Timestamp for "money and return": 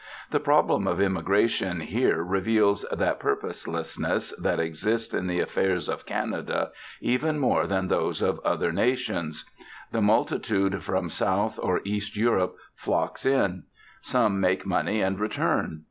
14.65-15.79